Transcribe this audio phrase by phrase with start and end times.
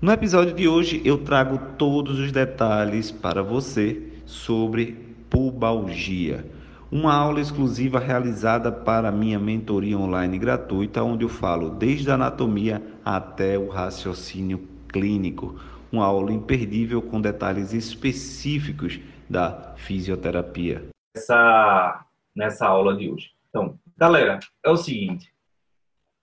[0.00, 4.92] No episódio de hoje eu trago todos os detalhes para você sobre
[5.28, 6.48] pubalgia.
[6.88, 12.80] Uma aula exclusiva realizada para minha mentoria online gratuita, onde eu falo desde a anatomia
[13.04, 15.60] até o raciocínio clínico.
[15.90, 20.86] Uma aula imperdível com detalhes específicos da fisioterapia.
[21.16, 22.04] Essa,
[22.36, 23.32] nessa aula de hoje.
[23.48, 25.34] Então, galera, é o seguinte: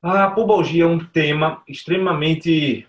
[0.01, 2.87] a pubalgia é um tema extremamente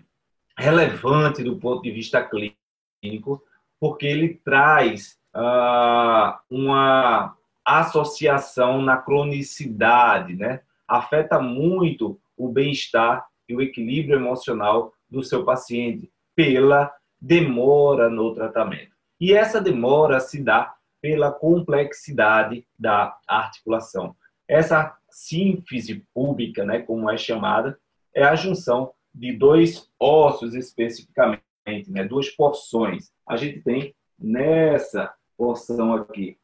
[0.56, 3.42] relevante do ponto de vista clínico,
[3.78, 10.60] porque ele traz uh, uma associação na cronicidade, né?
[10.86, 18.92] Afeta muito o bem-estar e o equilíbrio emocional do seu paciente pela demora no tratamento.
[19.20, 24.14] E essa demora se dá pela complexidade da articulação.
[24.48, 27.78] Essa sínfise pública, né, como é chamada,
[28.14, 31.42] é a junção de dois ossos especificamente,
[31.88, 32.04] né?
[32.04, 33.10] duas porções.
[33.26, 36.38] A gente tem nessa porção aqui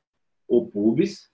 [0.49, 1.31] o pubis,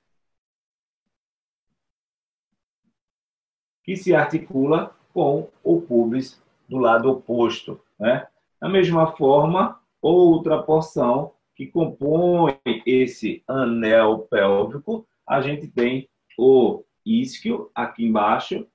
[3.85, 7.81] que se articula com o pubis do lado oposto.
[7.99, 8.27] Né?
[8.61, 17.71] Da mesma forma, outra porção que compõe esse anel pélvico, a gente tem o isquio
[17.75, 18.67] aqui embaixo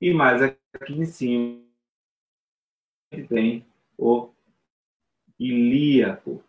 [0.00, 1.60] e mais aqui em cima
[3.28, 3.66] tem
[3.98, 4.30] o
[5.38, 6.42] ilíaco.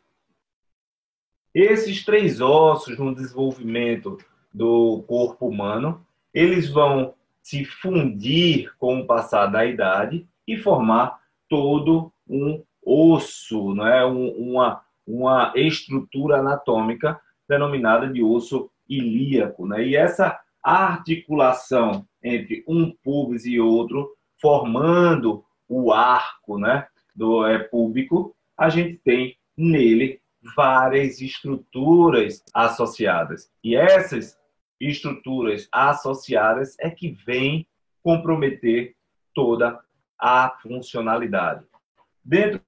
[1.53, 4.17] Esses três ossos no desenvolvimento
[4.53, 11.19] do corpo humano, eles vão se fundir com o passar da idade e formar
[11.49, 14.05] todo um osso, não é?
[14.05, 17.19] uma, uma estrutura anatômica
[17.49, 19.65] denominada de osso ilíaco.
[19.65, 19.87] Né?
[19.87, 28.35] E essa articulação entre um pubis e outro, formando o arco né, do é, púbico,
[28.57, 30.21] a gente tem nele
[30.55, 33.51] várias estruturas associadas.
[33.63, 34.37] E essas
[34.79, 37.67] estruturas associadas é que vêm
[38.03, 38.95] comprometer
[39.33, 39.79] toda
[40.19, 41.65] a funcionalidade.
[42.23, 42.61] Dentro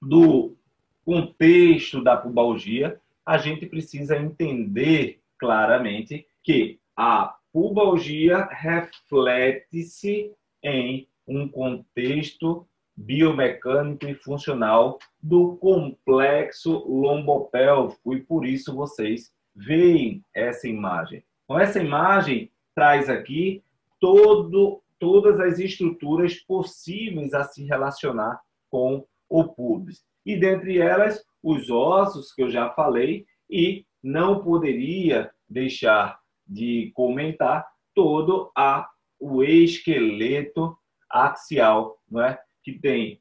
[0.00, 0.56] do
[1.04, 10.32] contexto da pubalgia, a gente precisa entender claramente que a pubalgia reflete-se
[10.62, 12.64] em um contexto
[12.96, 21.24] biomecânico e funcional do complexo lombopélvico e por isso vocês veem essa imagem.
[21.44, 23.64] Então essa imagem traz aqui
[23.98, 30.04] todo, todas as estruturas possíveis a se relacionar com o pubis.
[30.24, 37.66] E dentre elas, os ossos que eu já falei e não poderia deixar de comentar
[37.94, 38.88] todo a,
[39.20, 40.76] o esqueleto
[41.08, 42.40] axial, não é?
[42.62, 43.20] que tem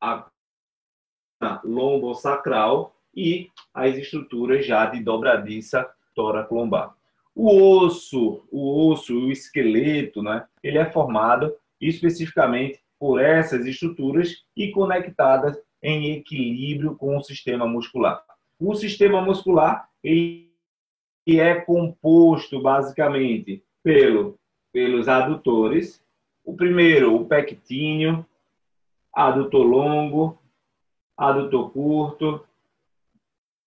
[0.00, 0.28] a
[1.64, 6.94] lombosacral e as estruturas já de dobradiça tórax-lombar.
[7.34, 7.50] O
[7.84, 15.58] osso, o osso, o esqueleto, né, ele é formado especificamente por essas estruturas e conectadas
[15.82, 18.22] em equilíbrio com o sistema muscular.
[18.64, 20.48] O sistema muscular ele
[21.26, 24.38] é composto basicamente pelo,
[24.72, 26.00] pelos adutores.
[26.44, 28.24] O primeiro, o pectíneo,
[29.12, 30.38] adutor longo,
[31.16, 32.46] adutor curto,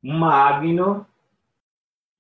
[0.02, 1.06] magno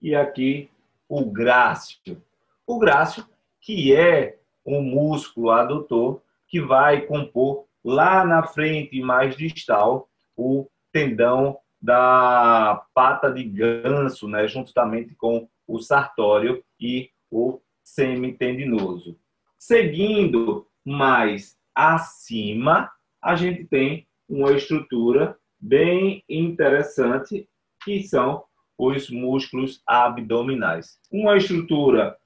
[0.01, 0.69] e aqui
[1.07, 2.21] o grácio.
[2.67, 3.25] O grácio
[3.61, 11.57] que é um músculo adutor que vai compor lá na frente mais distal o tendão
[11.85, 19.20] da pata de ganso, né, juntamente com o sartório e o semitendinoso.
[19.59, 22.91] Seguindo mais acima,
[23.22, 27.47] a gente tem uma estrutura bem interessante
[27.84, 28.43] que são
[28.76, 30.99] os músculos abdominais.
[31.11, 32.17] Uma estrutura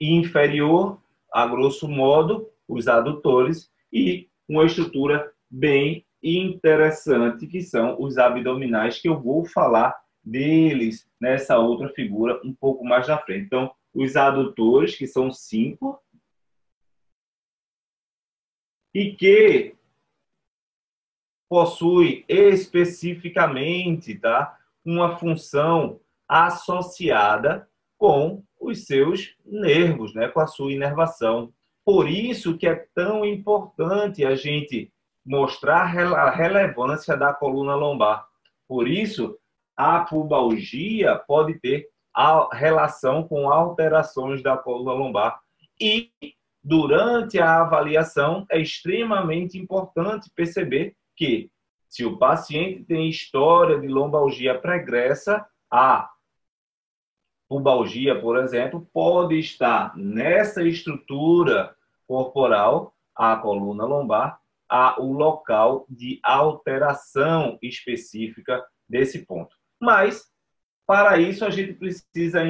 [0.00, 1.00] inferior,
[1.32, 9.08] a grosso modo, os adutores, e uma estrutura bem interessante, que são os abdominais, que
[9.08, 13.46] eu vou falar deles nessa outra figura um pouco mais na frente.
[13.46, 16.00] Então, os adutores, que são cinco,
[18.94, 19.74] e que
[21.48, 27.68] possui especificamente tá, uma função associada
[27.98, 31.52] com os seus nervos, né, com a sua inervação.
[31.84, 34.91] Por isso que é tão importante a gente
[35.24, 38.26] mostrar a relevância da coluna lombar.
[38.66, 39.38] Por isso,
[39.76, 41.88] a pubalgia pode ter
[42.52, 45.40] relação com alterações da coluna lombar.
[45.80, 46.10] E
[46.62, 51.50] durante a avaliação é extremamente importante perceber que
[51.88, 56.10] se o paciente tem história de lombalgia pregressa, a
[57.48, 61.74] pubalgia, por exemplo, pode estar nessa estrutura
[62.06, 64.40] corporal, a coluna lombar,
[64.72, 69.54] a, o local de alteração específica desse ponto.
[69.78, 70.24] Mas,
[70.86, 72.42] para isso, a gente precisa.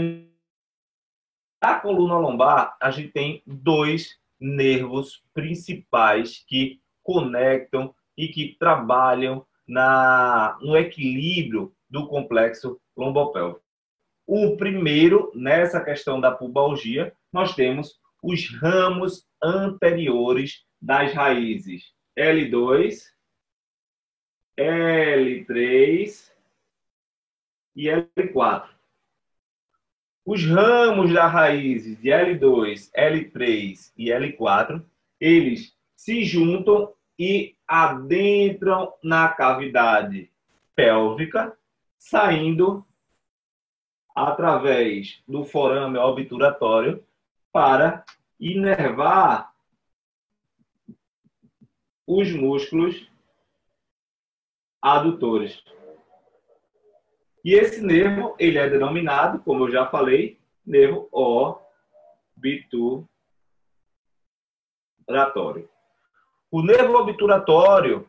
[1.60, 10.56] Na coluna lombar, a gente tem dois nervos principais que conectam e que trabalham na,
[10.60, 13.64] no equilíbrio do complexo lombopélvico.
[14.28, 23.10] O primeiro, nessa questão da pubalgia, nós temos os ramos anteriores das raízes L2,
[24.58, 26.30] L3
[27.74, 28.68] e L4.
[30.24, 34.84] Os ramos da raiz de L2, L3 e L4,
[35.20, 40.30] eles se juntam e adentram na cavidade
[40.74, 41.56] pélvica,
[41.98, 42.84] saindo
[44.14, 47.04] através do forame obturatório
[47.50, 48.04] para
[48.38, 49.51] inervar
[52.18, 53.10] os músculos
[54.80, 55.62] adutores.
[57.44, 61.08] E esse nervo, ele é denominado, como eu já falei, nervo
[62.36, 63.08] obturatório.
[66.50, 68.08] O nervo obturatório,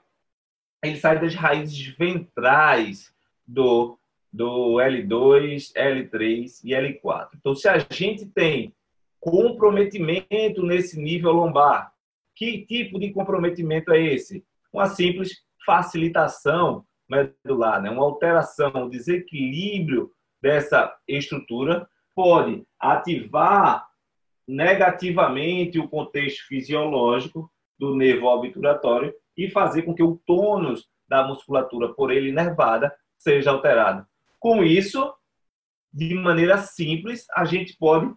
[0.83, 3.13] ele sai das raízes ventrais
[3.47, 3.97] do,
[4.31, 7.29] do L2, L3 e L4.
[7.35, 8.75] Então, se a gente tem
[9.19, 11.92] comprometimento nesse nível lombar,
[12.35, 14.43] que tipo de comprometimento é esse?
[14.71, 17.89] Uma simples facilitação medular, né?
[17.89, 23.87] uma alteração, um desequilíbrio dessa estrutura pode ativar
[24.47, 31.93] negativamente o contexto fisiológico do nervo obturatório e fazer com que o tônus da musculatura
[31.93, 34.05] por ele inervada seja alterado.
[34.39, 35.13] Com isso,
[35.91, 38.13] de maneira simples, a gente pode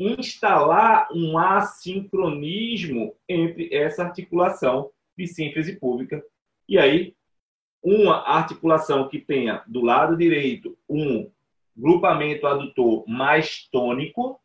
[0.00, 6.24] instalar um assincronismo entre essa articulação de síntese pública.
[6.66, 7.14] E aí,
[7.82, 11.30] uma articulação que tenha do lado direito um
[11.76, 14.40] grupamento adutor mais tônico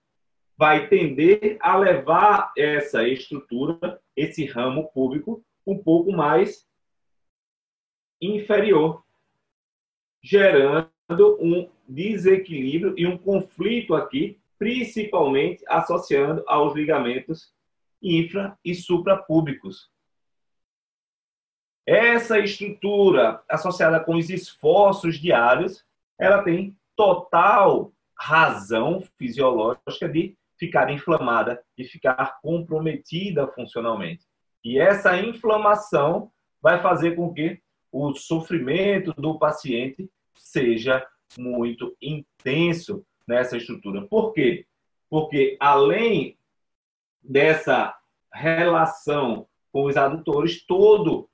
[0.58, 6.68] vai tender a levar essa estrutura, esse ramo público, um pouco mais
[8.22, 9.04] inferior,
[10.22, 10.92] gerando
[11.40, 17.54] um desequilíbrio e um conflito aqui principalmente associando aos ligamentos
[18.02, 19.90] infra e suprapúbicos.
[21.86, 25.86] Essa estrutura associada com os esforços diários,
[26.20, 34.26] ela tem total razão fisiológica de ficar inflamada, de ficar comprometida funcionalmente.
[34.64, 36.32] E essa inflamação
[36.62, 41.06] vai fazer com que o sofrimento do paciente seja
[41.38, 44.02] muito intenso, nessa estrutura.
[44.04, 44.66] Por quê?
[45.10, 46.38] Porque além
[47.22, 47.96] dessa
[48.34, 51.30] relação com os adutores, todo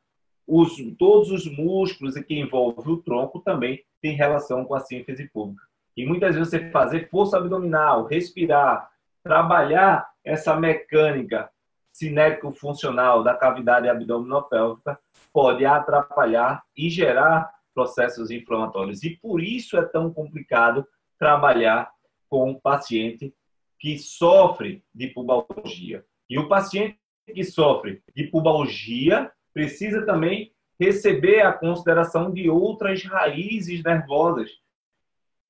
[0.48, 5.64] os, todos os músculos que envolvem o tronco também tem relação com a síntese pública.
[5.96, 8.90] E muitas vezes você fazer força abdominal, respirar,
[9.24, 11.50] trabalhar essa mecânica
[11.92, 15.00] cinético-funcional da cavidade abdominopélvica
[15.32, 19.04] pode atrapalhar e gerar processos inflamatórios.
[19.04, 20.86] E por isso é tão complicado
[21.22, 21.94] trabalhar
[22.28, 23.32] com um paciente
[23.78, 26.04] que sofre de pubalgia.
[26.28, 26.98] E o paciente
[27.32, 34.50] que sofre de pubalgia precisa também receber a consideração de outras raízes nervosas.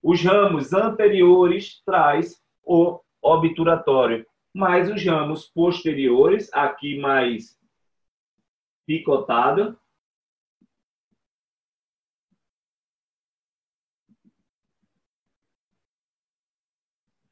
[0.03, 7.57] Os ramos anteriores traz o obturatório, mas os ramos posteriores, aqui mais
[8.85, 9.79] picotado,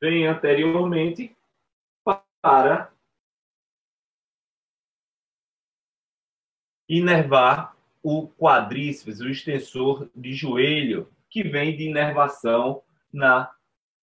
[0.02, 1.36] vem anteriormente
[2.42, 2.92] para
[6.88, 13.52] inervar o quadríceps, o extensor de joelho, que vem de inervação na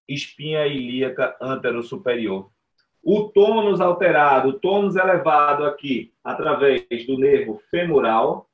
[0.07, 2.51] espinha ilíaca anterosuperior.
[3.03, 8.51] o tônus alterado, o tônus elevado aqui, através do nervo femoral,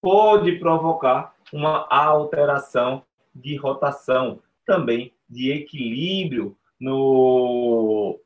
[0.00, 3.04] pode provocar uma alteração
[3.34, 8.20] de rotação, também de equilíbrio no,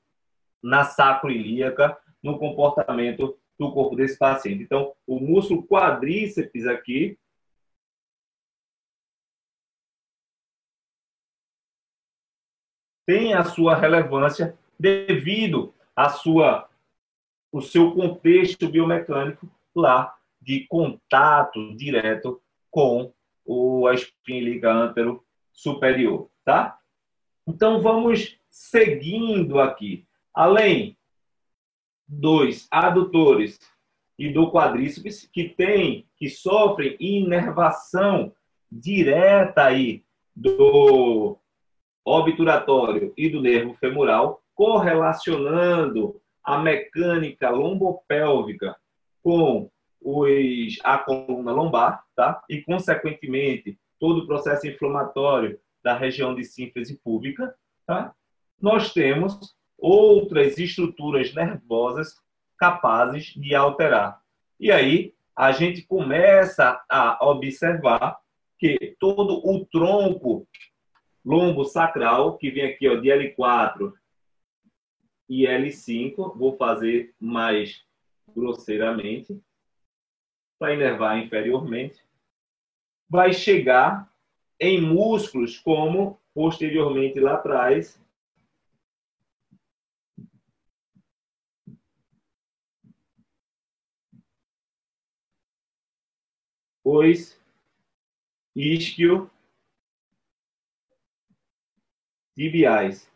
[0.63, 4.63] na sacroilíaca, no comportamento do corpo desse paciente.
[4.63, 7.19] Então, o músculo quadríceps aqui
[13.07, 16.69] tem a sua relevância devido à sua
[17.53, 23.15] o seu contexto biomecânico lá de contato direto com
[23.47, 26.79] o, a espinha antero superior, tá?
[27.47, 30.07] Então vamos seguindo aqui.
[30.35, 30.97] Além
[32.07, 33.59] dos adutores
[34.19, 38.33] e do quadríceps que tem, que sofrem inervação
[38.71, 41.39] direta aí do
[42.05, 48.77] obturatório e do nervo femoral, correlacionando a mecânica lombopélvica
[49.23, 49.71] com
[50.07, 52.41] os, a coluna lombar, tá?
[52.49, 57.53] E, consequentemente, todo o processo inflamatório da região de síntese pública,
[57.85, 58.15] tá?
[58.61, 62.23] Nós temos outras estruturas nervosas
[62.57, 64.21] capazes de alterar.
[64.61, 68.17] E aí, a gente começa a observar
[68.59, 70.47] que todo o tronco
[71.25, 73.93] lombo sacral, que vem aqui ó, de L4
[75.29, 77.85] e L5, vou fazer mais
[78.35, 79.39] grosseiramente,
[80.59, 82.03] para inervar inferiormente,
[83.09, 84.11] vai chegar
[84.59, 88.01] em músculos como posteriormente lá atrás,
[96.85, 97.37] os
[98.55, 99.31] isquio
[102.35, 103.11] tibiais.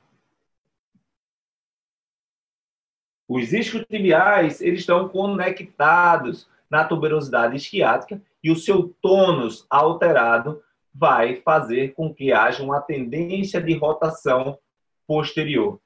[3.28, 10.62] Os isquiotibiais, eles estão conectados na tuberosidade isquiática e o seu tônus alterado
[10.94, 14.58] vai fazer com que haja uma tendência de rotação
[15.06, 15.80] posterior.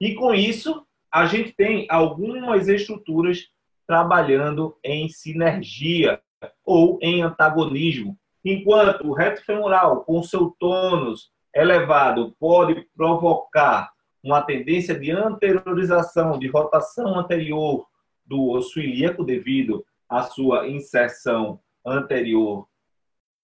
[0.00, 3.48] E com isso, a gente tem algumas estruturas
[3.86, 6.20] trabalhando em sinergia
[6.64, 8.16] ou em antagonismo.
[8.44, 13.90] Enquanto o reto femoral, com seu tônus elevado pode provocar
[14.22, 17.86] uma tendência de anteriorização, de rotação anterior
[18.24, 22.66] do osso ilíaco devido à sua inserção anterior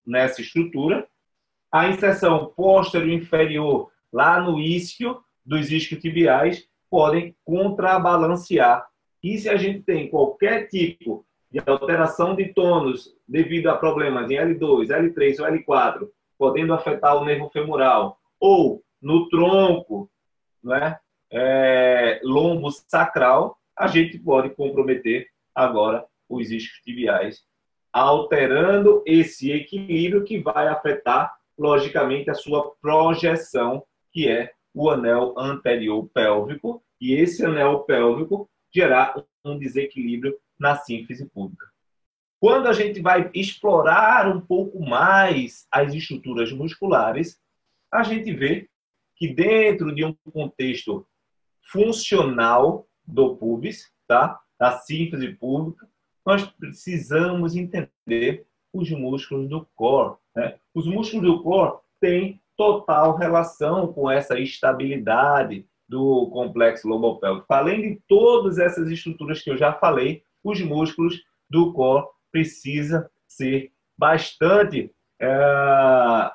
[0.06, 1.06] nessa estrutura.
[1.70, 8.86] A inserção posterior inferior lá no isquio dos isquiotibiais podem contrabalancear.
[9.22, 14.34] E se a gente tem qualquer tipo de alteração de tônus devido a problemas em
[14.34, 20.10] L2, L3 ou L4, podendo afetar o nervo femoral, ou no tronco,
[20.62, 20.98] né,
[21.30, 26.04] é, lombo sacral, a gente pode comprometer agora
[26.34, 27.42] os iscos tibiais,
[27.92, 36.08] alterando esse equilíbrio que vai afetar, logicamente, a sua projeção, que é o anel anterior
[36.12, 39.14] pélvico, e esse anel pélvico gerar
[39.44, 41.66] um desequilíbrio na síntese pública.
[42.40, 47.40] Quando a gente vai explorar um pouco mais as estruturas musculares,
[47.90, 48.68] a gente vê
[49.16, 51.06] que dentro de um contexto
[51.62, 54.40] funcional do pubis, tá?
[54.58, 55.88] da síntese pública,
[56.24, 60.16] nós precisamos entender os músculos do core.
[60.34, 60.56] Né?
[60.74, 67.46] Os músculos do core têm total relação com essa estabilidade do complexo lobopélvico.
[67.48, 73.72] Além de todas essas estruturas que eu já falei, os músculos do core precisa ser
[73.96, 76.30] bastante é,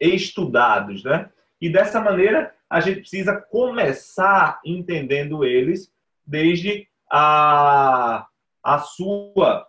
[0.00, 1.30] estudados, né?
[1.60, 5.92] E dessa maneira a gente precisa começar entendendo eles
[6.26, 8.26] desde a,
[8.64, 9.68] a sua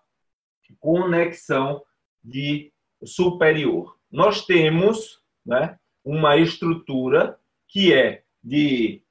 [0.80, 1.84] conexão
[2.24, 2.72] de
[3.04, 3.98] superior.
[4.10, 7.38] Nós temos né, uma estrutura
[7.68, 9.04] que é de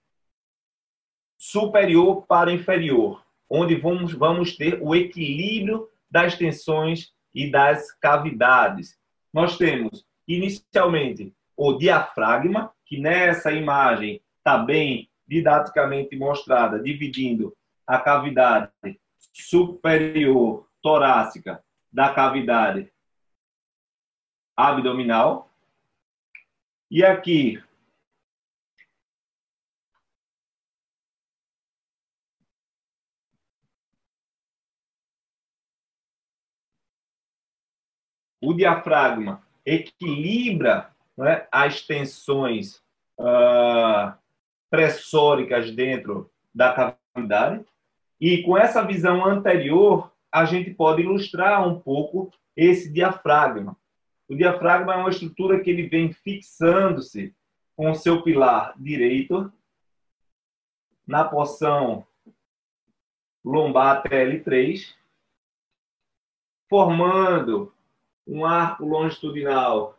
[1.37, 8.99] superior para inferior, onde vamos, vamos ter o equilíbrio das tensões e das cavidades.
[9.33, 17.55] Nós temos, inicialmente, o diafragma, que nessa imagem está bem didaticamente mostrada, dividindo
[17.87, 18.71] a cavidade
[19.33, 21.63] superior torácica
[21.93, 22.93] da cavidade
[24.57, 25.51] abdominal.
[26.91, 27.63] E aqui
[38.45, 42.83] o diafragma equilibra né, as tensões
[43.19, 44.13] uh,
[44.71, 47.65] pressóricas dentro da cavidade.
[48.21, 53.77] E com essa visão anterior, a gente pode ilustrar um pouco esse diafragma.
[54.29, 57.35] O diafragma é uma estrutura que ele vem fixando-se
[57.77, 59.53] com o seu pilar direito
[61.07, 62.07] na porção
[63.45, 64.95] lombar TL3,
[66.69, 67.75] formando
[68.27, 69.99] um arco longitudinal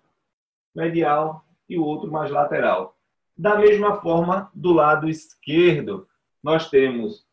[0.74, 2.98] medial e o outro mais lateral.
[3.38, 6.08] Da mesma forma, do lado esquerdo,
[6.42, 7.26] nós temos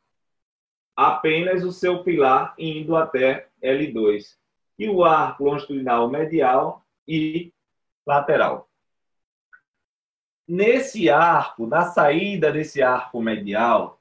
[0.96, 4.37] apenas o seu pilar indo até L2
[4.78, 7.52] e o arco longitudinal medial e
[8.06, 8.68] lateral.
[10.46, 14.00] Nesse arco, na saída desse arco medial,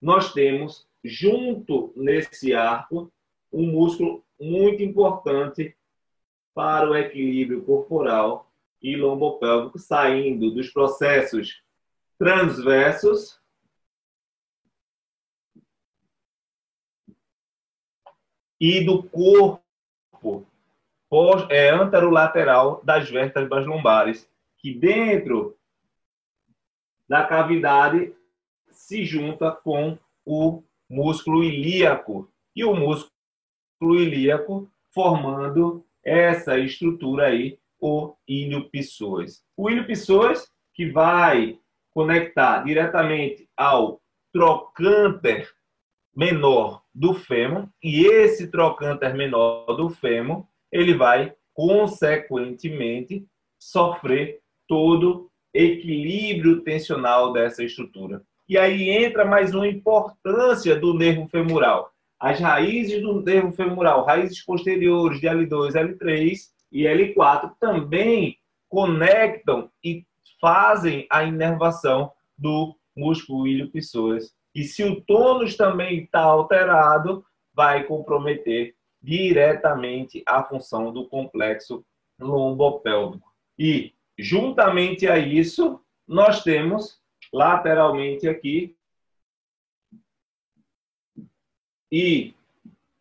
[0.00, 3.12] nós temos junto nesse arco
[3.52, 5.76] um músculo muito importante
[6.54, 8.50] para o equilíbrio corporal
[8.80, 11.62] e lombopélvico, saindo dos processos
[12.18, 13.40] transversos
[18.60, 19.62] e do corpo
[21.48, 25.56] é, anterolateral das vértebras lombares, que dentro
[27.08, 28.12] da cavidade
[28.70, 33.12] se junta com o músculo ilíaco e o músculo
[33.82, 39.44] ilíaco formando essa estrutura aí, o ilho psoas.
[39.56, 41.58] O ilho psoas que vai
[41.92, 44.00] conectar diretamente ao
[44.32, 45.52] trocânter
[46.16, 53.26] menor do fêmur e esse trocânter menor do fêmur ele vai consequentemente
[53.58, 58.22] sofrer todo equilíbrio tensional dessa estrutura.
[58.48, 61.92] E aí entra mais uma importância do nervo femoral.
[62.18, 66.38] As raízes do nervo femoral, raízes posteriores de L2, L3
[66.72, 70.04] e L4 também conectam e
[70.40, 74.34] fazem a inervação do músculo ilho-pessoas.
[74.54, 81.84] E se o tônus também está alterado, vai comprometer diretamente a função do complexo
[82.18, 83.32] lombopélvico.
[83.58, 87.00] E, juntamente a isso, nós temos
[87.32, 88.76] lateralmente aqui
[91.90, 92.34] e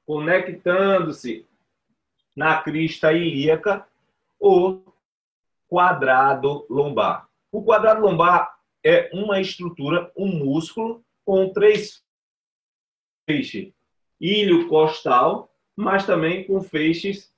[0.05, 1.47] conectando-se
[2.35, 3.87] na crista ilíaca
[4.39, 4.81] o
[5.67, 7.27] quadrado lombar.
[7.51, 12.03] O quadrado lombar é uma estrutura, um músculo com três
[13.25, 13.71] feixes,
[14.19, 17.33] ilho costal, mas também com feixes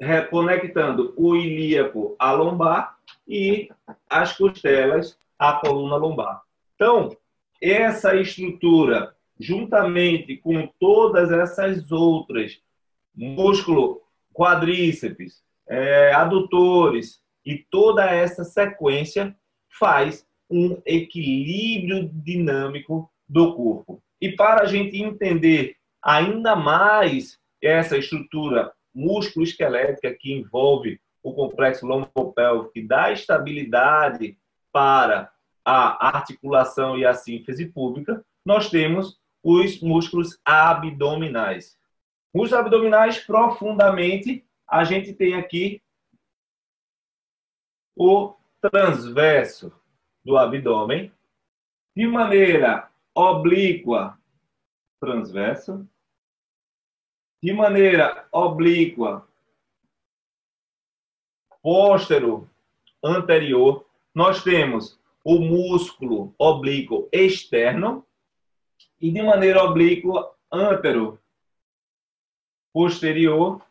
[0.00, 3.68] reconectando o ilíaco à lombar e
[4.08, 6.42] as costelas à coluna lombar.
[6.74, 7.16] Então,
[7.60, 12.60] essa estrutura juntamente com todas essas outras,
[13.14, 19.36] músculo quadríceps, é, adutores e toda essa sequência
[19.78, 24.02] faz um equilíbrio dinâmico do corpo.
[24.20, 32.72] E para a gente entender ainda mais essa estrutura músculo-esquelética que envolve o complexo lombopélvico,
[32.72, 34.38] que dá estabilidade
[34.72, 35.30] para
[35.64, 41.76] a articulação e a síntese pública, nós temos os músculos abdominais.
[42.34, 45.82] Músculos abdominais, profundamente, a gente tem aqui
[47.96, 49.72] o transverso
[50.24, 51.12] do abdômen,
[51.94, 54.18] de maneira oblíqua,
[55.00, 55.88] transverso,
[57.42, 59.26] de maneira oblíqua,
[61.62, 62.48] póstero,
[63.02, 68.04] anterior, nós temos o músculo oblíquo externo,
[69.00, 71.20] e de maneira oblíqua antero
[72.72, 73.62] posterior,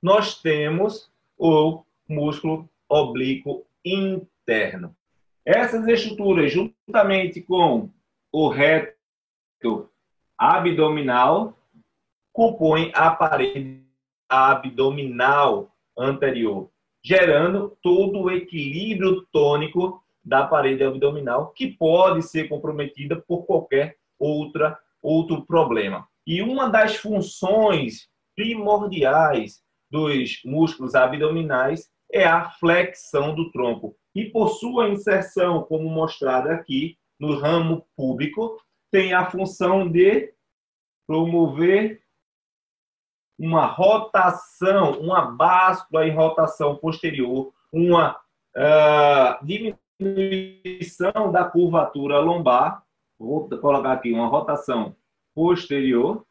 [0.00, 4.96] nós temos o músculo oblíquo interno.
[5.46, 7.88] Essas estruturas, juntamente com
[8.32, 9.88] o reto
[10.36, 11.56] abdominal,
[12.32, 13.86] compõem a parede
[14.28, 16.68] abdominal anterior,
[17.00, 24.76] gerando todo o equilíbrio tônico da parede abdominal, que pode ser comprometida por qualquer outra,
[25.00, 26.08] outro problema.
[26.26, 33.96] E uma das funções primordiais dos músculos abdominais é a flexão do tronco.
[34.14, 40.32] E por sua inserção, como mostrada aqui no ramo público, tem a função de
[41.06, 42.02] promover
[43.38, 48.16] uma rotação, uma báscula em rotação posterior, uma
[48.56, 52.86] uh, diminuição da curvatura lombar
[53.18, 54.94] Vou colocar aqui uma rotação
[55.34, 56.26] posterior,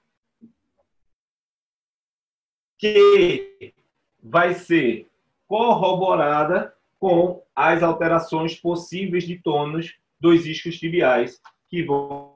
[2.77, 3.73] que
[4.21, 5.09] vai ser
[5.47, 12.35] corroborada com as alterações possíveis de tônus dos iscos tibiais que vão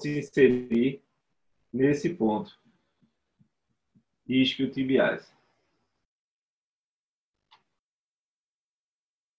[0.00, 1.02] se inserir
[1.72, 2.58] nesse ponto.
[4.28, 5.30] Isquiotibiais.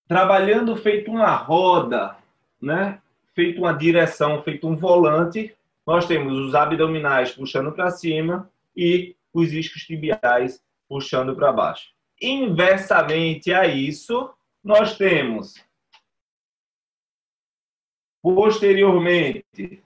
[0.07, 2.17] Trabalhando feito uma roda,
[2.61, 3.01] né?
[3.33, 9.51] feito uma direção, feito um volante, nós temos os abdominais puxando para cima e os
[9.51, 11.93] iscos tibiais puxando para baixo.
[12.25, 14.33] Inversamente a isso,
[14.63, 15.61] nós temos
[18.21, 19.83] posteriormente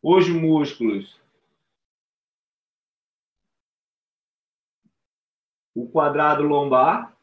[0.00, 1.20] os músculos
[5.74, 7.16] o quadrado lombar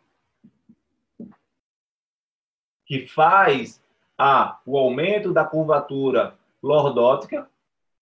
[2.86, 3.82] que faz
[4.18, 7.50] a, o aumento da curvatura lordótica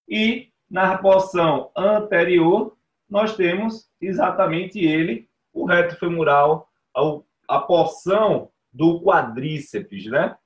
[0.10, 2.76] e na porção anterior
[3.08, 10.38] nós temos exatamente ele, o reto femoral, a, a porção do quadríceps, né?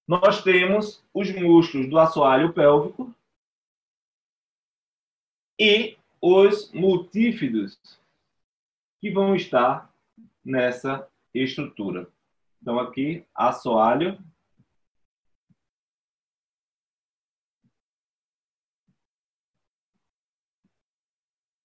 [0.08, 3.14] nós temos os músculos do assoalho pélvico
[5.58, 7.78] e os multífidos
[9.00, 9.92] que vão estar
[10.44, 12.10] nessa estrutura.
[12.60, 14.18] Então, aqui, assoalho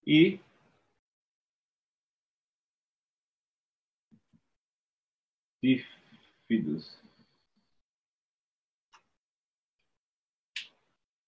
[0.06, 0.39] e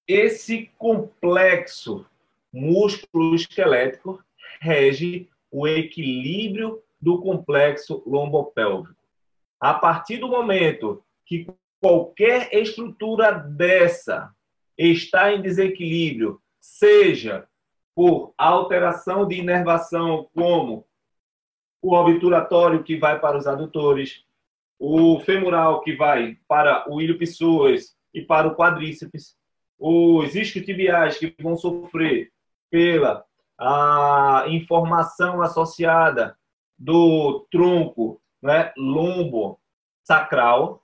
[0.08, 2.06] Esse complexo
[2.52, 4.24] músculo esquelético
[4.60, 8.96] rege o equilíbrio do complexo lombopélvico.
[9.60, 11.48] A partir do momento que
[11.80, 14.34] qualquer estrutura dessa
[14.78, 17.48] está em desequilíbrio, seja
[17.96, 20.88] por alteração de inervação, como
[21.82, 24.24] o obturatório que vai para os adutores,
[24.80, 29.36] o femoral que vai para o ilho pessoas e para o quadríceps,
[29.80, 32.32] os isquiotibiais que vão sofrer
[32.70, 33.26] pela
[33.60, 36.38] a informação associada
[36.78, 39.60] do tronco né, lombo
[40.04, 40.84] sacral,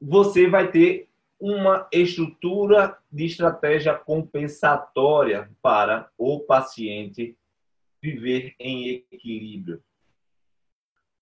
[0.00, 7.36] você vai ter uma estrutura de estratégia compensatória para o paciente
[8.02, 9.82] viver em equilíbrio.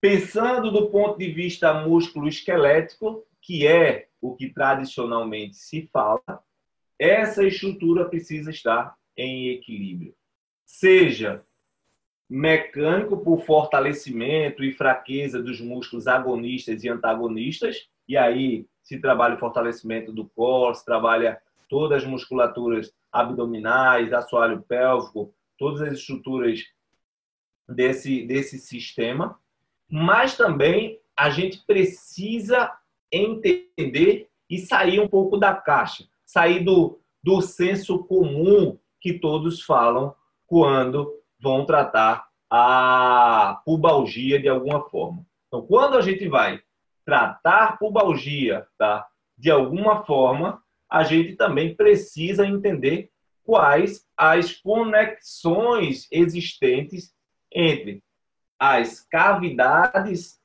[0.01, 6.43] Pensando do ponto de vista músculo-esquelético, que é o que tradicionalmente se fala,
[6.99, 10.15] essa estrutura precisa estar em equilíbrio.
[10.65, 11.45] Seja
[12.29, 19.39] mecânico por fortalecimento e fraqueza dos músculos agonistas e antagonistas, e aí se trabalha o
[19.39, 26.65] fortalecimento do core, se trabalha todas as musculaturas abdominais, assoalho pélvico, todas as estruturas
[27.69, 29.39] desse, desse sistema,
[29.91, 32.73] mas também a gente precisa
[33.11, 40.15] entender e sair um pouco da caixa, sair do, do senso comum que todos falam
[40.47, 45.25] quando vão tratar a pubalgia de alguma forma.
[45.47, 46.61] Então, quando a gente vai
[47.05, 49.07] tratar pubalgia, tá?
[49.37, 53.11] De alguma forma, a gente também precisa entender
[53.45, 57.15] quais as conexões existentes
[57.53, 58.03] entre
[58.59, 60.41] as cavidades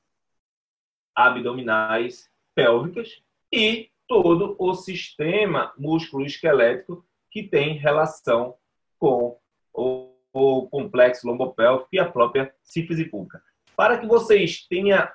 [1.15, 3.21] abdominais pélvicas
[3.51, 8.55] e todo o sistema músculo-esquelético que tem relação
[8.99, 9.39] com
[9.73, 13.41] o, o complexo lombopélvico e a própria sífise pública.
[13.75, 15.07] Para que vocês tenham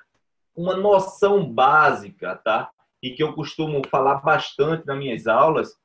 [0.55, 2.69] uma noção básica, tá?
[3.01, 5.77] E que eu costumo falar bastante nas minhas aulas,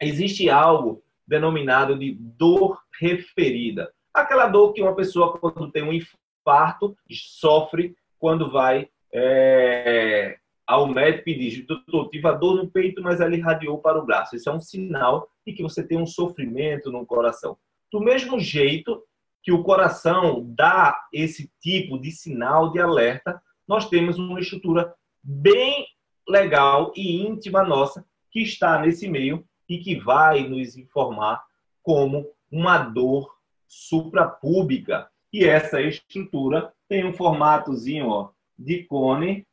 [0.00, 3.92] existe algo denominado de dor referida.
[4.14, 11.28] Aquela dor que uma pessoa, quando tem um infarto, sofre quando vai é, ao médico
[11.28, 14.36] e diz: Doutor, tive a dor no peito, mas ela irradiou para o braço.
[14.36, 17.58] Isso é um sinal de que você tem um sofrimento no coração.
[17.90, 19.02] Do mesmo jeito
[19.42, 25.86] que o coração dá esse tipo de sinal de alerta, nós temos uma estrutura bem
[26.26, 31.44] legal e íntima nossa que está nesse meio e que vai nos informar
[31.82, 33.33] como uma dor
[33.74, 35.10] suprapúbica.
[35.32, 39.44] E essa estrutura tem um formatozinho ó, de cone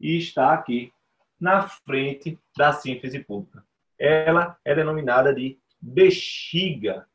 [0.00, 0.92] e está aqui
[1.38, 3.64] na frente da síntese pública.
[3.96, 7.06] Ela é denominada de bexiga.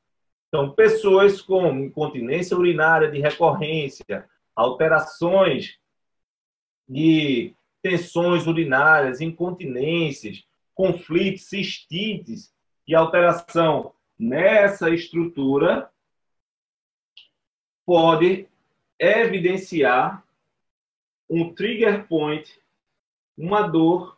[0.48, 5.78] Então, pessoas com incontinência urinária de recorrência, alterações
[6.88, 12.54] de tensões urinárias, incontinências, conflitos, cistites
[12.88, 15.90] e alteração nessa estrutura
[17.86, 18.48] pode
[19.00, 20.24] evidenciar
[21.30, 22.60] um trigger point,
[23.38, 24.18] uma dor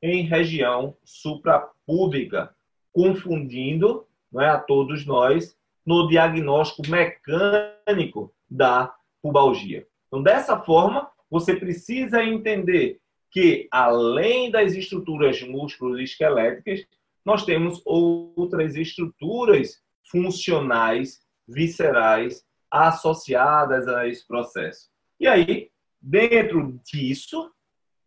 [0.00, 2.54] em região suprapúbica,
[2.92, 9.86] confundindo não é, a todos nós no diagnóstico mecânico da pubalgia.
[10.08, 13.00] Então, dessa forma, você precisa entender
[13.30, 16.86] que, além das estruturas músculo-esqueléticas,
[17.24, 19.80] nós temos outras estruturas
[20.10, 24.88] funcionais, viscerais, associadas a esse processo.
[25.20, 27.52] E aí, dentro disso,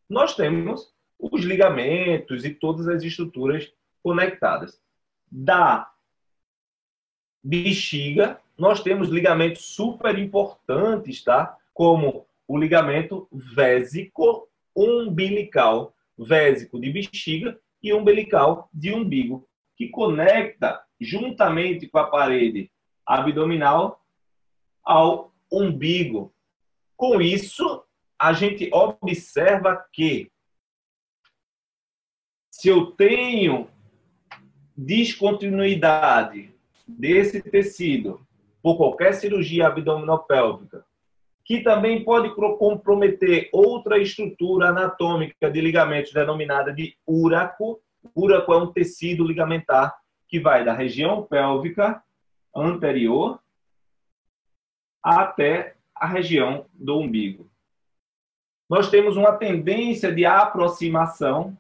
[0.10, 3.72] nós temos os ligamentos e todas as estruturas
[4.04, 4.82] conectadas.
[5.32, 5.90] Da
[7.44, 11.58] bexiga, nós temos ligamentos super importantes, tá?
[11.74, 21.88] Como o ligamento vésico umbilical, vésico de bexiga e umbilical de umbigo, que conecta juntamente
[21.88, 22.72] com a parede
[23.06, 24.04] abdominal
[24.84, 26.34] ao umbigo.
[26.98, 27.84] Com isso,
[28.18, 30.32] a gente observa que
[32.50, 33.70] se eu tenho
[34.76, 36.56] descontinuidade
[36.88, 38.26] desse tecido
[38.64, 40.84] por qualquer cirurgia abdominopélvica,
[41.46, 47.80] que também pode comprometer outra estrutura anatômica de ligamentos denominada de úraco.
[48.16, 49.96] Úraco é um tecido ligamentar
[50.28, 52.04] que vai da região pélvica
[52.54, 53.40] anterior
[55.04, 57.48] até a região do umbigo.
[58.68, 61.56] Nós temos uma tendência de aproximação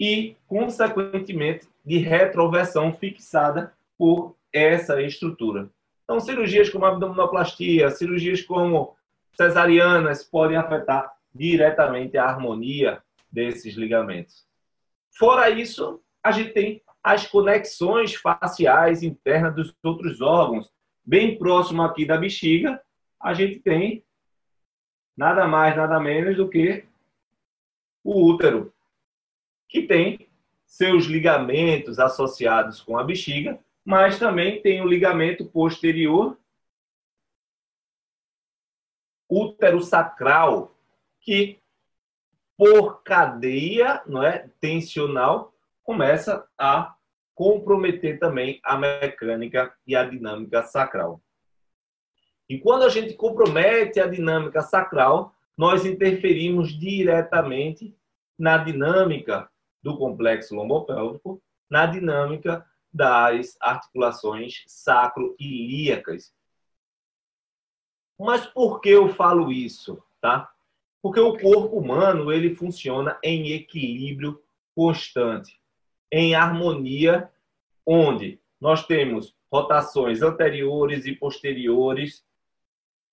[0.00, 5.70] e, consequentemente, de retroversão fixada por essa estrutura.
[6.06, 8.96] Então, cirurgias como abdominoplastia, cirurgias como
[9.36, 14.46] cesarianas podem afetar diretamente a harmonia desses ligamentos.
[15.18, 20.72] Fora isso, a gente tem as conexões faciais internas dos outros órgãos.
[21.04, 22.80] Bem próximo aqui da bexiga,
[23.20, 24.04] a gente tem
[25.16, 26.84] nada mais, nada menos do que
[28.04, 28.72] o útero,
[29.68, 30.28] que tem
[30.64, 36.36] seus ligamentos associados com a bexiga mas também tem o ligamento posterior
[39.28, 40.76] útero sacral,
[41.20, 41.60] que
[42.56, 46.96] por cadeia não é, tensional começa a
[47.32, 51.22] comprometer também a mecânica e a dinâmica sacral.
[52.48, 57.96] E quando a gente compromete a dinâmica sacral, nós interferimos diretamente
[58.36, 59.48] na dinâmica
[59.80, 66.34] do complexo lombopélvico, na dinâmica das articulações sacro-ilíacas.
[68.18, 70.50] Mas por que eu falo isso, tá?
[71.02, 74.42] Porque o corpo humano, ele funciona em equilíbrio
[74.74, 75.60] constante,
[76.10, 77.30] em harmonia,
[77.84, 82.24] onde nós temos rotações anteriores e posteriores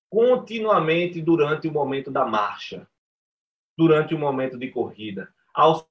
[0.09, 2.87] continuamente durante o momento da marcha,
[3.77, 5.33] durante o momento de corrida.
[5.53, 5.85] Ao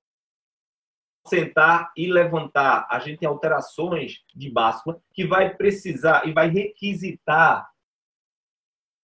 [1.27, 7.71] sentar e levantar, a gente tem alterações de báscula que vai precisar e vai requisitar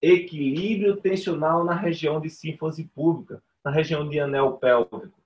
[0.00, 5.18] equilíbrio tensional na região de sínfose pública, na região de anel pélvico.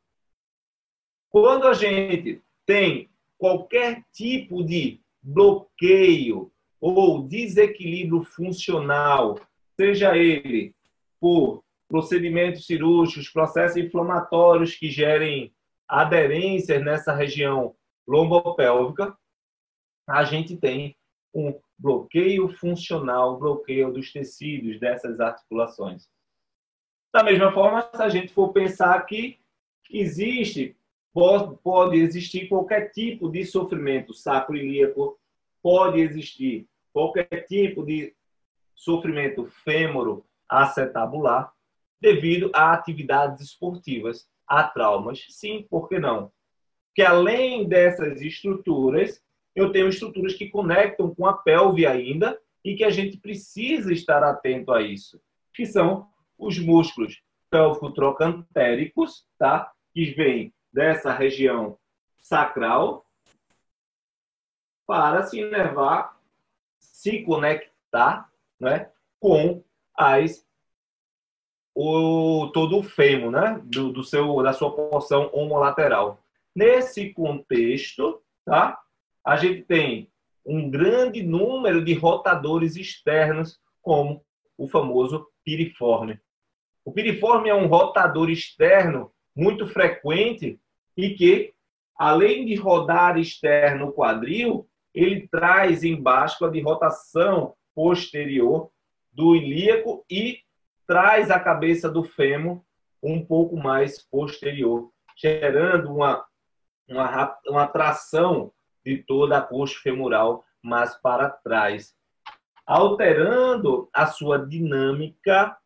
[1.31, 6.51] Quando a gente tem qualquer tipo de bloqueio
[6.81, 9.39] ou desequilíbrio funcional,
[9.77, 10.75] seja ele
[11.21, 15.53] por procedimentos cirúrgicos, processos inflamatórios que gerem
[15.93, 17.77] aderências nessa região
[18.09, 19.15] lombopélvica,
[20.09, 20.97] a gente tem
[21.35, 26.09] um bloqueio funcional, bloqueio dos tecidos dessas articulações.
[27.13, 29.39] Da mesma forma, se a gente for pensar que
[29.91, 30.75] existe,
[31.13, 35.21] pode, pode existir qualquer tipo de sofrimento sacroilíaco,
[35.63, 38.15] pode existir qualquer tipo de
[38.75, 41.53] sofrimento fêmoro acetabular
[42.01, 45.25] devido a atividades esportivas a traumas?
[45.31, 46.31] Sim, por que não?
[46.89, 49.23] Porque além dessas estruturas,
[49.57, 54.23] eu tenho estruturas que conectam com a pelve ainda e que a gente precisa estar
[54.23, 55.19] atento a isso,
[55.55, 56.07] que são
[56.39, 59.73] os músculos pélvico-trocantéricos, tá?
[59.95, 61.79] Que vêm dessa região
[62.19, 63.07] sacral
[64.87, 66.21] para se inervar,
[66.79, 69.65] se conectar, né, com
[69.97, 70.47] as
[71.75, 73.61] o, todo o fêmur, né?
[73.65, 76.19] Do, do, seu, da sua porção homolateral.
[76.55, 78.79] Nesse contexto, tá?
[79.25, 80.11] a gente tem
[80.45, 84.25] um grande número de rotadores externos, como
[84.59, 86.21] o famoso piriforme.
[86.85, 90.61] O piriforme é um rotador externo muito frequente
[90.97, 91.55] e que,
[91.97, 98.71] além de rodar externo o quadril, ele traz embaixo de rotação posterior
[99.13, 100.41] do ilíaco e
[100.87, 102.63] traz a cabeça do fêmur
[103.03, 106.25] um pouco mais posterior, gerando uma,
[106.89, 108.53] uma, uma tração
[108.85, 111.95] de toda a coxa femoral mais para trás,
[112.67, 115.57] alterando a sua dinâmica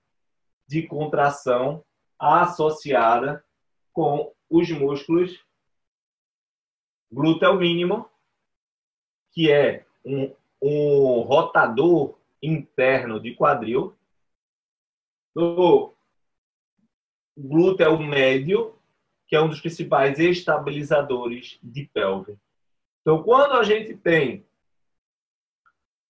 [0.66, 1.84] de contração
[2.18, 3.44] associada
[3.92, 5.38] com os músculos
[7.10, 8.08] glúteo mínimo,
[9.32, 13.95] que é um, um rotador interno de quadril,
[15.36, 15.92] do
[17.36, 18.74] glúteo médio,
[19.28, 22.38] que é um dos principais estabilizadores de pelve.
[23.02, 24.46] Então, quando a gente tem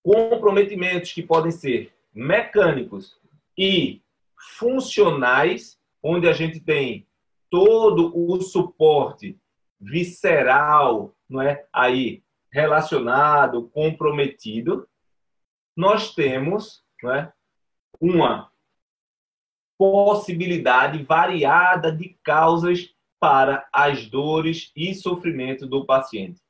[0.00, 3.20] comprometimentos que podem ser mecânicos
[3.58, 4.00] e
[4.56, 7.04] funcionais, onde a gente tem
[7.50, 9.36] todo o suporte
[9.80, 11.66] visceral, não é?
[11.72, 14.88] Aí relacionado, comprometido,
[15.76, 17.32] nós temos, não é?
[18.00, 18.52] Uma
[19.78, 26.40] possibilidade variada de causas para as dores e sofrimento do paciente.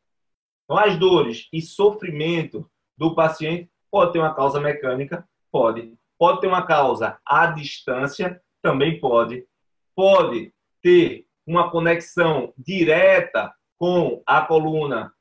[0.65, 5.95] Então, as dores e sofrimento do paciente pode ter uma causa mecânica, pode.
[6.19, 9.47] Pode ter uma causa à distância, também pode.
[9.95, 15.12] Pode ter uma conexão direta com a coluna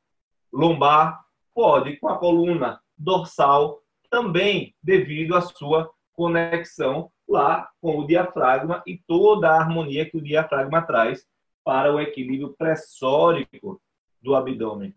[0.52, 8.84] lombar, pode com a coluna dorsal, também devido à sua conexão lá com o diafragma
[8.86, 11.28] e toda a harmonia que o diafragma traz
[11.64, 13.82] para o equilíbrio pressórico
[14.22, 14.96] do abdômen.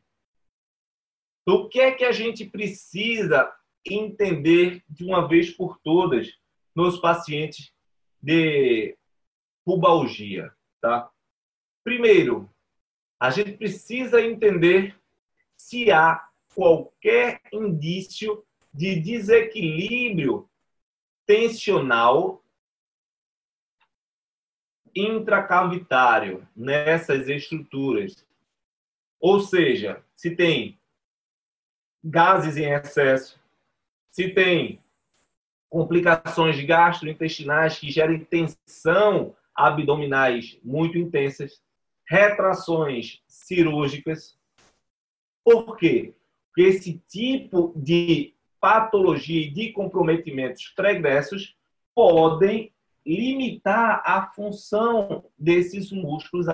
[1.47, 3.51] O que é que a gente precisa
[3.87, 6.29] entender de uma vez por todas
[6.75, 7.73] nos pacientes
[8.23, 8.97] de
[9.65, 11.11] pubalgia, tá?
[11.83, 12.51] Primeiro,
[13.19, 14.95] a gente precisa entender
[15.57, 16.23] se há
[16.55, 20.49] qualquer indício de desequilíbrio
[21.29, 22.43] tensional
[24.97, 28.27] intracavitário nessas estruturas.
[29.21, 30.81] Ou seja, se tem
[32.03, 33.39] gases em excesso,
[34.11, 34.83] se tem
[35.69, 41.63] complicações gastrointestinais que gerem tensão abdominais muito intensas,
[42.09, 44.39] retrações cirúrgicas.
[45.45, 46.15] Por quê?
[46.47, 51.57] Porque esse tipo de patologia e de comprometimentos pregressos
[51.95, 52.73] podem
[53.05, 56.47] limitar a função desses músculos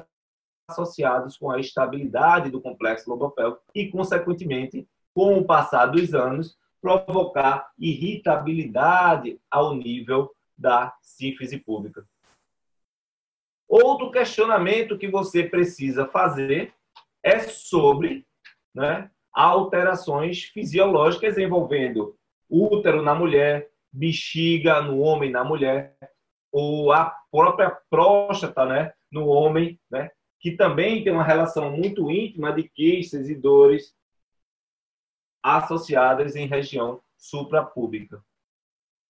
[0.69, 7.71] associados com a estabilidade do complexo lobopélvico e, consequentemente, com o passar dos anos, provocar
[7.79, 12.07] irritabilidade ao nível da síntese pública.
[13.69, 16.73] Outro questionamento que você precisa fazer
[17.23, 18.27] é sobre
[18.75, 22.16] né, alterações fisiológicas envolvendo
[22.49, 25.97] útero na mulher, bexiga no homem na mulher,
[26.53, 32.53] ou a própria próstata né, no homem, né, que também tem uma relação muito íntima
[32.53, 33.94] de queixas e dores
[35.42, 38.23] associadas em região suprapública.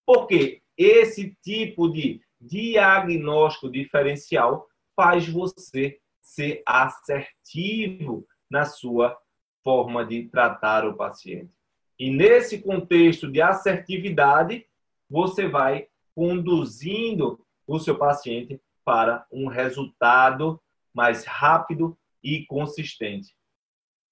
[0.07, 9.17] Porque esse tipo de diagnóstico diferencial faz você ser assertivo na sua
[9.65, 11.51] forma de tratar o paciente.
[11.99, 14.67] E nesse contexto de assertividade,
[15.09, 20.61] você vai conduzindo o seu paciente para um resultado
[20.93, 23.35] mais rápido e consistente.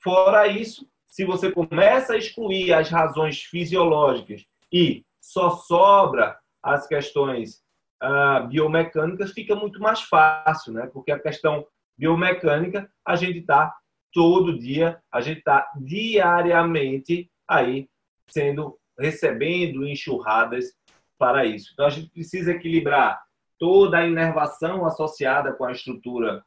[0.03, 7.63] Fora isso, se você começa a excluir as razões fisiológicas e só sobra as questões
[8.03, 10.89] uh, biomecânicas, fica muito mais fácil, né?
[10.93, 13.77] Porque a questão biomecânica, a gente está
[14.13, 17.89] todo dia, a gente está diariamente aí
[18.29, 20.77] sendo recebendo enxurradas
[21.19, 21.71] para isso.
[21.73, 23.23] Então a gente precisa equilibrar
[23.59, 26.45] toda a inervação associada com a estrutura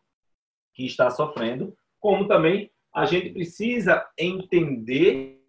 [0.73, 5.41] que está sofrendo, como também a gente precisa entender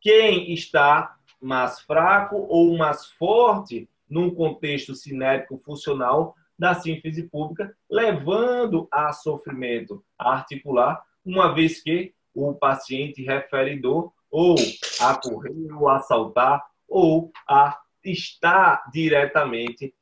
[0.00, 8.86] quem está mais fraco ou mais forte num contexto cinético funcional da síntese pública, levando
[8.90, 14.56] a sofrimento articular, uma vez que o paciente refere dor ou
[15.00, 19.94] a correr ou a saltar ou a estar diretamente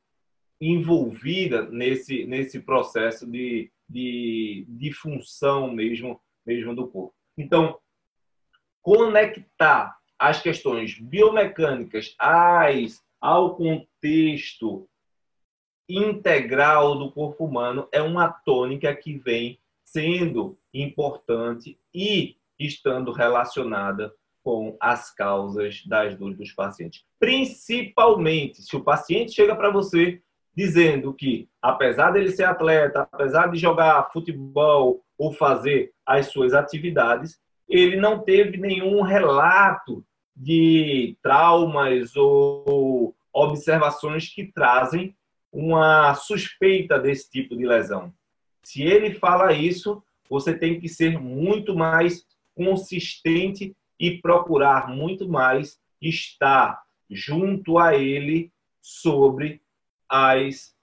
[0.59, 7.13] envolvida nesse, nesse processo de, de, de função mesmo, mesmo do corpo.
[7.37, 7.77] Então,
[8.81, 14.87] conectar as questões biomecânicas às, ao contexto
[15.87, 24.13] integral do corpo humano é uma tônica que vem sendo importante e estando relacionada
[24.43, 27.05] com as causas das dores dos pacientes.
[27.19, 30.21] Principalmente se o paciente chega para você
[30.55, 37.39] dizendo que, apesar dele ser atleta, apesar de jogar futebol ou fazer as suas atividades,
[37.67, 40.05] ele não teve nenhum relato
[40.35, 45.15] de traumas ou observações que trazem
[45.51, 48.13] uma suspeita desse tipo de lesão.
[48.63, 55.79] Se ele fala isso, você tem que ser muito mais consistente e procurar muito mais
[56.01, 58.51] estar junto a ele
[58.81, 59.61] sobre
[60.09, 60.75] as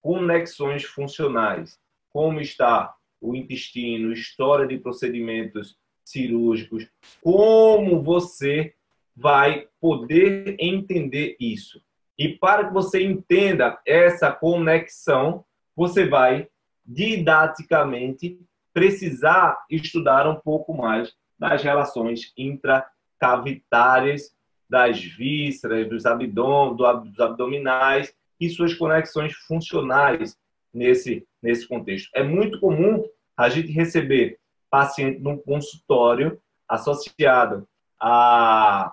[0.00, 1.78] conexões funcionais.
[2.10, 6.86] Como está o intestino, história de procedimentos cirúrgicos,
[7.22, 8.74] como você
[9.16, 11.80] vai poder entender isso.
[12.18, 16.48] E para que você entenda essa conexão, você vai
[16.84, 18.38] didaticamente
[18.72, 24.34] precisar estudar um pouco mais das relações intracavitárias,
[24.68, 30.36] das vísceras, dos, abdom, dos abdominais e suas conexões funcionais
[30.72, 32.10] nesse, nesse contexto.
[32.14, 33.04] É muito comum
[33.36, 37.68] a gente receber paciente num consultório associado
[38.00, 38.92] a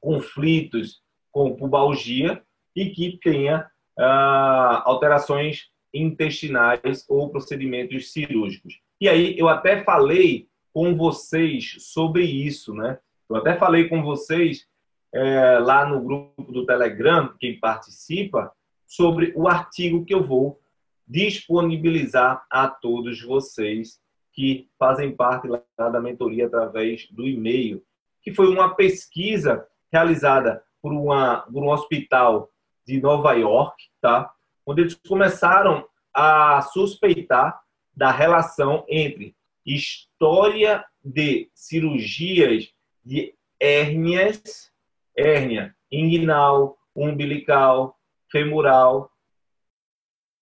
[0.00, 1.02] conflitos
[1.32, 2.42] com pubalgia
[2.76, 8.80] e que tenha ah, alterações intestinais ou procedimentos cirúrgicos.
[9.00, 12.98] E aí eu até falei com vocês sobre isso, né?
[13.28, 14.66] Eu até falei com vocês
[15.12, 18.52] é, lá no grupo do Telegram, quem participa,
[18.86, 20.60] sobre o artigo que eu vou
[21.06, 24.00] disponibilizar a todos vocês
[24.32, 27.82] que fazem parte da mentoria através do e-mail,
[28.22, 32.48] que foi uma pesquisa realizada por, uma, por um hospital
[32.86, 34.32] de Nova York, tá?
[34.66, 37.60] Onde eles começaram a suspeitar
[37.94, 39.34] da relação entre
[39.64, 42.72] história de cirurgias
[43.04, 44.72] de hérnias,
[45.16, 47.98] hérnia inguinal, umbilical,
[48.30, 49.10] femoral,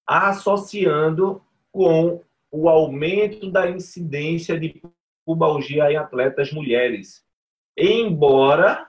[0.07, 1.43] associando
[1.73, 4.81] com o aumento da incidência de
[5.25, 7.25] pubalgia em atletas mulheres.
[7.77, 8.89] Embora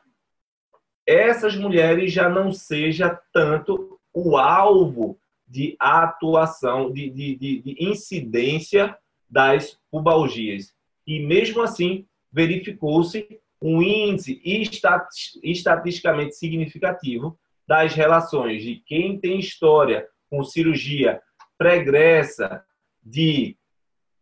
[1.06, 8.96] essas mulheres já não seja tanto o alvo de atuação, de, de, de, de incidência
[9.30, 10.74] das pubalgias.
[11.06, 14.42] E mesmo assim, verificou-se um índice
[15.44, 17.38] estatisticamente significativo
[17.68, 21.22] das relações de quem tem história com cirurgia
[21.58, 22.64] pregressa
[23.04, 23.58] de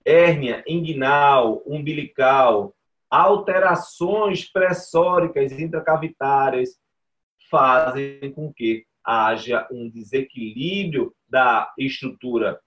[0.03, 2.73] hérnia inguinal, umbilical,
[3.09, 6.77] alterações pressóricas intracavitárias
[7.49, 12.59] fazem com que haja um desequilíbrio da estrutura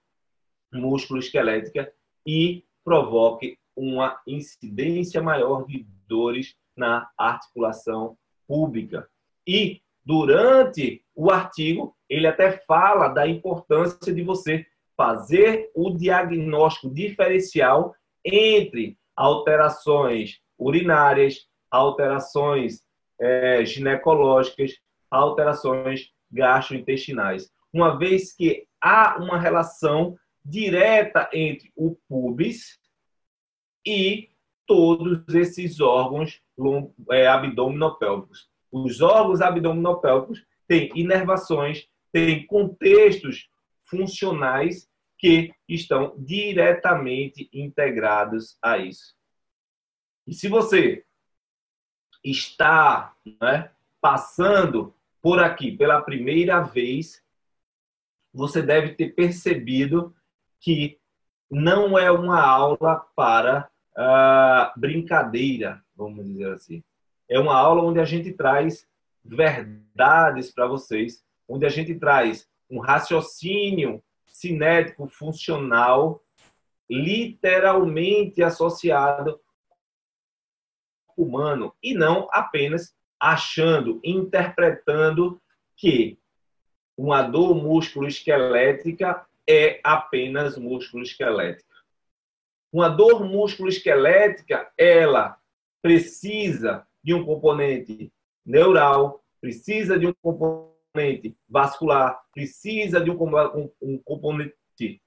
[0.72, 1.92] músculo-esquelética
[2.26, 8.16] e provoque uma incidência maior de dores na articulação
[8.48, 9.06] pública.
[9.46, 14.66] E durante o artigo, ele até fala da importância de você
[14.96, 22.82] fazer o diagnóstico diferencial entre alterações urinárias, alterações
[23.18, 24.72] é, ginecológicas,
[25.10, 27.50] alterações gastrointestinais.
[27.72, 32.78] Uma vez que há uma relação direta entre o pubis
[33.86, 34.30] e
[34.66, 36.40] todos esses órgãos
[37.10, 38.48] é, abdominopélvicos.
[38.70, 43.48] Os órgãos abdominopélvicos têm inervações, têm contextos
[43.84, 49.14] funcionais que estão diretamente integrados a isso.
[50.26, 51.04] E se você
[52.24, 53.70] está né,
[54.00, 57.22] passando por aqui pela primeira vez,
[58.32, 60.14] você deve ter percebido
[60.60, 60.98] que
[61.50, 66.82] não é uma aula para uh, brincadeira, vamos dizer assim.
[67.28, 68.86] É uma aula onde a gente traz
[69.24, 76.22] verdades para vocês, onde a gente traz um raciocínio cinético funcional
[76.88, 79.40] literalmente associado
[81.16, 85.40] humano e não apenas achando, interpretando
[85.76, 86.18] que
[86.96, 91.74] uma dor músculo-esquelética é apenas músculo-esquelética.
[92.72, 95.38] Uma dor músculo-esquelética, ela
[95.82, 98.12] precisa de um componente
[98.44, 105.02] neural, precisa de um componente vascular, precisa de um componente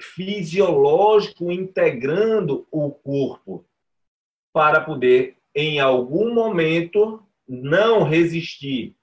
[0.00, 3.64] fisiológico integrando o corpo
[4.52, 8.96] para poder, em algum momento, não resistir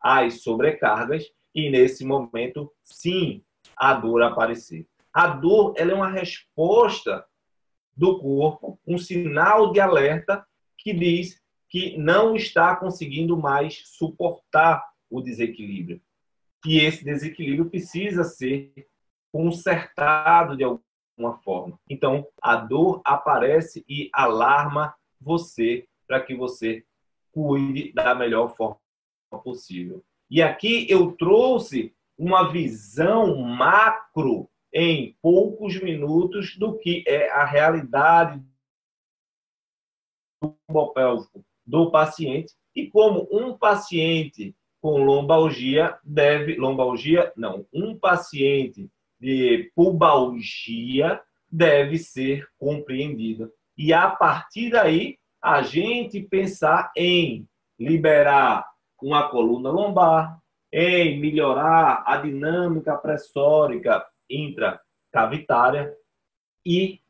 [0.00, 3.42] às sobrecargas e, nesse momento, sim,
[3.76, 4.86] a dor aparecer.
[5.12, 7.24] A dor ela é uma resposta
[7.96, 10.46] do corpo, um sinal de alerta
[10.76, 16.00] que diz que não está conseguindo mais suportar o desequilíbrio.
[16.64, 18.86] E esse desequilíbrio precisa ser
[19.32, 21.78] consertado de alguma forma.
[21.88, 26.84] Então, a dor aparece e alarma você para que você
[27.32, 28.78] cuide da melhor forma
[29.42, 30.04] possível.
[30.30, 38.42] E aqui eu trouxe uma visão macro em poucos minutos do que é a realidade
[40.42, 40.56] do
[41.66, 48.88] do paciente e como um paciente com lombalgia deve lombalgia não um paciente
[49.18, 58.68] de pubalgia deve ser compreendida e a partir daí a gente pensar em liberar
[59.00, 60.40] uma coluna lombar
[60.72, 65.94] em melhorar a dinâmica pressórica intracavitária
[66.66, 67.00] e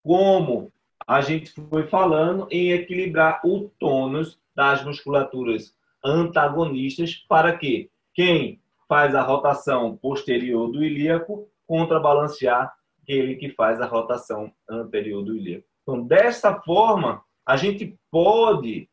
[0.00, 0.72] como
[1.04, 5.74] a gente foi falando em equilibrar o tônus das musculaturas
[6.04, 12.72] antagonistas para que quem faz a rotação posterior do ilíaco contrabalancear
[13.02, 15.66] aquele que faz a rotação anterior do ilíaco.
[15.82, 18.88] Então, dessa forma, a gente pode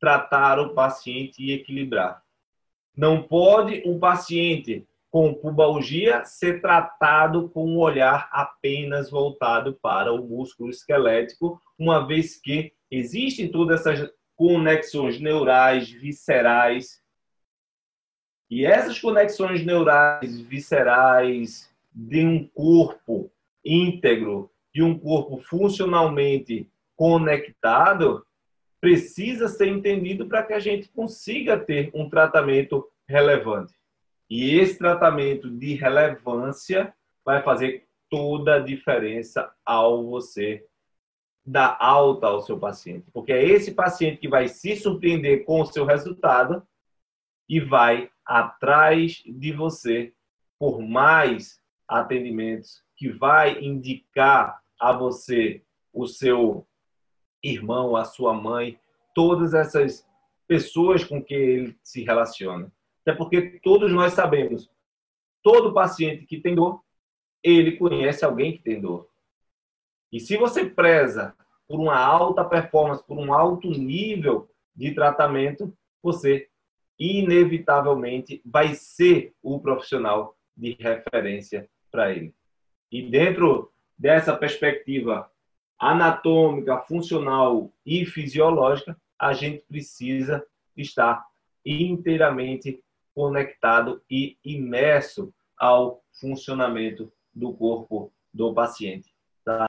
[0.00, 2.22] tratar o paciente e equilibrar.
[2.96, 10.26] Não pode um paciente com pubalgia ser tratado com um olhar apenas voltado para o
[10.26, 17.02] músculo esquelético, uma vez que existem todas essas conexões neurais, viscerais.
[18.48, 23.30] E essas conexões neurais, viscerais de um corpo
[23.64, 28.26] íntegro, de um corpo funcionalmente conectado,
[28.78, 33.72] precisa ser entendido para que a gente consiga ter um tratamento relevante.
[34.28, 36.92] E esse tratamento de relevância
[37.24, 40.66] vai fazer toda a diferença ao você
[41.42, 43.10] dar alta ao seu paciente.
[43.14, 46.62] Porque é esse paciente que vai se surpreender com o seu resultado
[47.48, 50.12] e vai atrás de você
[50.58, 55.62] por mais atendimentos, que vai indicar a você
[55.94, 56.66] o seu
[57.42, 58.78] irmão, a sua mãe,
[59.14, 60.06] todas essas
[60.46, 62.72] pessoas com que ele se relaciona.
[63.02, 64.70] Até porque todos nós sabemos,
[65.42, 66.82] todo paciente que tem dor,
[67.42, 69.08] ele conhece alguém que tem dor.
[70.12, 71.34] E se você preza
[71.66, 75.72] por uma alta performance, por um alto nível de tratamento,
[76.02, 76.48] você
[76.98, 82.34] inevitavelmente vai ser o profissional de referência para ele.
[82.90, 85.30] E dentro dessa perspectiva
[85.80, 90.44] anatômica, funcional e fisiológica, a gente precisa
[90.76, 91.24] estar
[91.64, 92.82] inteiramente
[93.14, 99.10] conectado e imerso ao funcionamento do corpo do paciente.
[99.44, 99.66] Tá?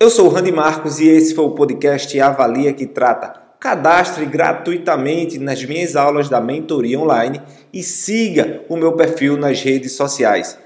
[0.00, 3.44] Eu sou o Randy Marcos e esse foi o podcast Avalia que trata.
[3.60, 7.40] Cadastre gratuitamente nas minhas aulas da mentoria online
[7.72, 10.58] e siga o meu perfil nas redes sociais,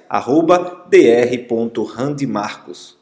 [0.91, 2.98] dr.randymarcos.